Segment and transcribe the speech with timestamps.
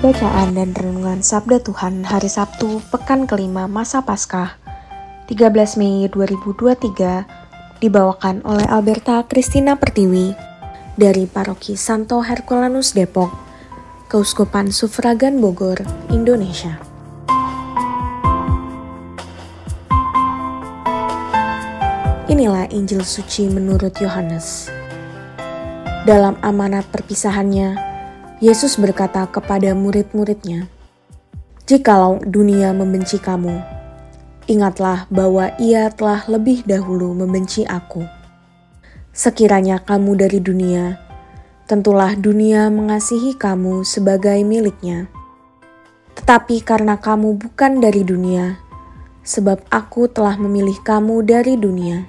[0.00, 4.56] Bacaan dan Renungan Sabda Tuhan Hari Sabtu, Pekan kelima Masa Paskah,
[5.28, 7.28] 13 Mei 2023,
[7.84, 10.32] dibawakan oleh Alberta Christina Pertiwi
[10.96, 13.28] dari Paroki Santo Herculanus Depok,
[14.08, 16.80] Keuskupan Sufragan Bogor, Indonesia.
[22.32, 24.72] Inilah Injil suci menurut Yohanes.
[26.08, 27.89] Dalam amanat perpisahannya,
[28.40, 30.64] Yesus berkata kepada murid-muridnya,
[31.68, 33.60] "Jikalau dunia membenci kamu,
[34.48, 38.00] ingatlah bahwa Ia telah lebih dahulu membenci Aku.
[39.12, 40.96] Sekiranya kamu dari dunia,
[41.68, 45.12] tentulah dunia mengasihi kamu sebagai miliknya.
[46.16, 48.56] Tetapi karena kamu bukan dari dunia,
[49.20, 52.08] sebab Aku telah memilih kamu dari dunia,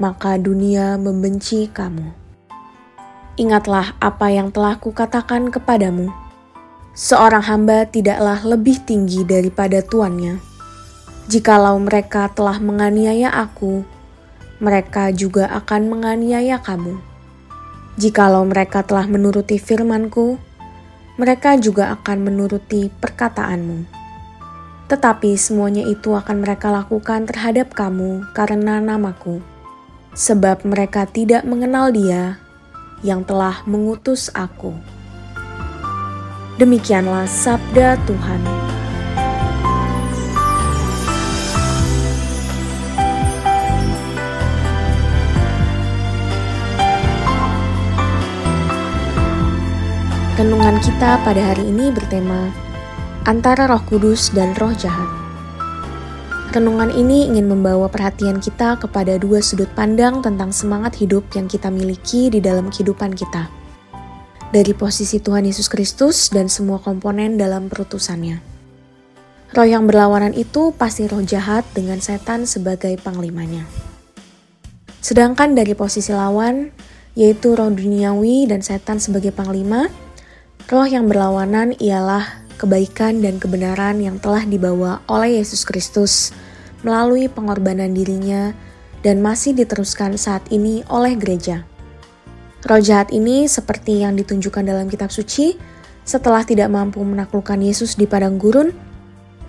[0.00, 2.21] maka dunia membenci kamu."
[3.40, 6.12] Ingatlah apa yang telah kukatakan kepadamu.
[6.92, 10.36] Seorang hamba tidaklah lebih tinggi daripada tuannya.
[11.32, 13.88] Jikalau mereka telah menganiaya aku,
[14.60, 17.00] mereka juga akan menganiaya kamu.
[17.96, 20.36] Jikalau mereka telah menuruti firmanku,
[21.16, 23.88] mereka juga akan menuruti perkataanmu.
[24.92, 29.40] Tetapi semuanya itu akan mereka lakukan terhadap kamu karena namaku,
[30.12, 32.41] sebab mereka tidak mengenal Dia
[33.02, 34.74] yang telah mengutus aku.
[36.58, 38.42] Demikianlah sabda Tuhan.
[50.42, 52.50] Renungan kita pada hari ini bertema
[53.30, 55.21] antara Roh Kudus dan Roh Jahat.
[56.52, 61.72] Renungan ini ingin membawa perhatian kita kepada dua sudut pandang tentang semangat hidup yang kita
[61.72, 63.48] miliki di dalam kehidupan kita.
[64.52, 68.44] Dari posisi Tuhan Yesus Kristus dan semua komponen dalam perutusannya.
[69.56, 73.64] Roh yang berlawanan itu pasti roh jahat dengan setan sebagai panglimanya.
[75.00, 76.68] Sedangkan dari posisi lawan,
[77.16, 79.88] yaitu roh duniawi dan setan sebagai panglima,
[80.68, 86.30] roh yang berlawanan ialah kebaikan dan kebenaran yang telah dibawa oleh Yesus Kristus
[86.86, 88.54] melalui pengorbanan dirinya
[89.02, 91.66] dan masih diteruskan saat ini oleh gereja.
[92.62, 95.58] Roh jahat ini seperti yang ditunjukkan dalam kitab suci,
[96.06, 98.70] setelah tidak mampu menaklukkan Yesus di padang gurun,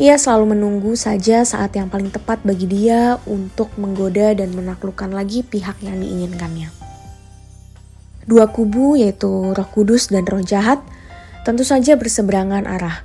[0.00, 5.44] ia selalu menunggu saja saat yang paling tepat bagi dia untuk menggoda dan menaklukkan lagi
[5.44, 6.72] pihak yang diinginkannya.
[8.24, 10.80] Dua kubu yaitu roh kudus dan roh jahat
[11.42, 13.02] tentu saja berseberangan arah.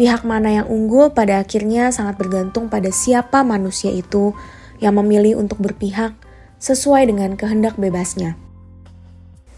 [0.00, 4.32] Pihak mana yang unggul pada akhirnya sangat bergantung pada siapa manusia itu
[4.78, 6.14] yang memilih untuk berpihak
[6.62, 8.38] sesuai dengan kehendak bebasnya.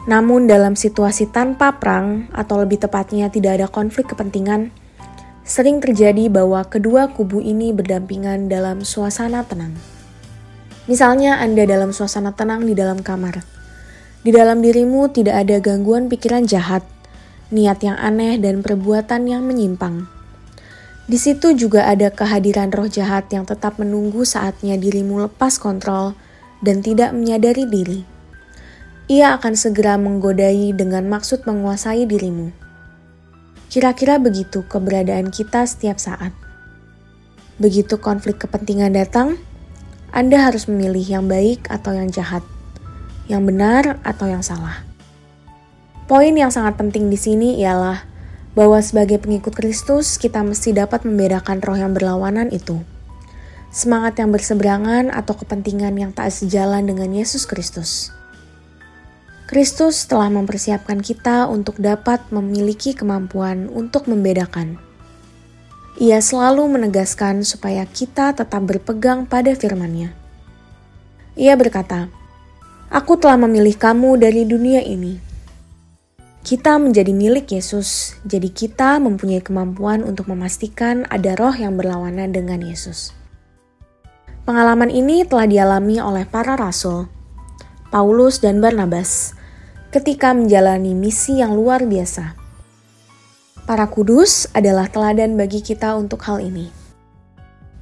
[0.08, 4.72] Namun dalam situasi tanpa perang atau lebih tepatnya tidak ada konflik kepentingan,
[5.44, 9.76] sering terjadi bahwa kedua kubu ini berdampingan dalam suasana tenang.
[10.88, 13.44] Misalnya Anda dalam suasana tenang di dalam kamar.
[14.24, 16.80] Di dalam dirimu tidak ada gangguan pikiran jahat
[17.50, 20.06] niat yang aneh, dan perbuatan yang menyimpang.
[21.10, 26.14] Di situ juga ada kehadiran roh jahat yang tetap menunggu saatnya dirimu lepas kontrol
[26.62, 28.00] dan tidak menyadari diri.
[29.10, 32.54] Ia akan segera menggodai dengan maksud menguasai dirimu.
[33.66, 36.30] Kira-kira begitu keberadaan kita setiap saat.
[37.58, 39.34] Begitu konflik kepentingan datang,
[40.14, 42.46] Anda harus memilih yang baik atau yang jahat,
[43.26, 44.89] yang benar atau yang salah.
[46.10, 48.02] Poin yang sangat penting di sini ialah
[48.58, 52.82] bahwa sebagai pengikut Kristus kita mesti dapat membedakan roh yang berlawanan itu.
[53.70, 58.10] Semangat yang berseberangan atau kepentingan yang tak sejalan dengan Yesus Kristus.
[59.46, 64.82] Kristus telah mempersiapkan kita untuk dapat memiliki kemampuan untuk membedakan.
[66.02, 70.10] Ia selalu menegaskan supaya kita tetap berpegang pada firman-Nya.
[71.38, 72.10] Ia berkata,
[72.90, 75.29] Aku telah memilih kamu dari dunia ini,
[76.40, 82.64] kita menjadi milik Yesus, jadi kita mempunyai kemampuan untuk memastikan ada roh yang berlawanan dengan
[82.64, 83.12] Yesus.
[84.48, 87.12] Pengalaman ini telah dialami oleh para rasul,
[87.92, 89.36] Paulus dan Barnabas,
[89.92, 92.38] ketika menjalani misi yang luar biasa.
[93.68, 96.72] Para kudus adalah teladan bagi kita untuk hal ini.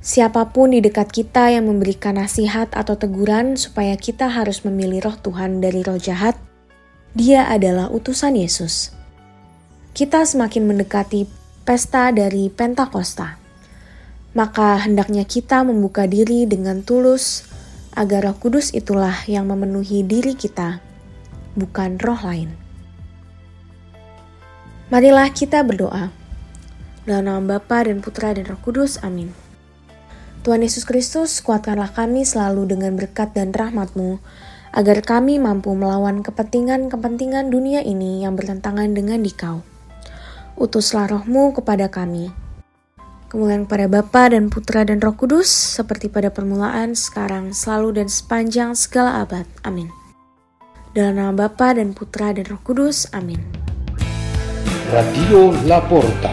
[0.02, 5.16] Siapa pun di dekat kita yang memberikan nasihat atau teguran supaya kita harus memilih roh
[5.16, 6.36] Tuhan dari roh jahat,
[7.12, 8.92] dia adalah utusan Yesus.
[9.92, 11.28] Kita semakin mendekati
[11.64, 13.48] pesta dari Pentakosta
[14.36, 17.48] maka hendaknya kita membuka diri dengan tulus
[17.96, 20.78] agar Roh Kudus itulah yang memenuhi diri kita,
[21.58, 22.52] bukan roh lain.
[24.94, 26.14] Marilah kita berdoa.
[27.08, 29.32] Dalam nama Bapa dan Putra dan Roh Kudus, amin.
[30.46, 34.22] Tuhan Yesus Kristus, kuatkanlah kami selalu dengan berkat dan rahmat-Mu,
[34.72, 39.64] agar kami mampu melawan kepentingan-kepentingan dunia ini yang bertentangan dengan dikau.
[40.58, 42.34] Utuslah rohmu kepada kami,
[43.28, 48.72] Kemuliaan kepada Bapa dan Putra dan Roh Kudus, seperti pada permulaan, sekarang, selalu, dan sepanjang
[48.72, 49.44] segala abad.
[49.68, 49.92] Amin.
[50.96, 53.04] Dalam nama Bapa dan Putra dan Roh Kudus.
[53.12, 53.36] Amin.
[54.88, 56.32] Radio Laporta,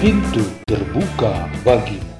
[0.00, 2.11] pintu terbuka bagimu.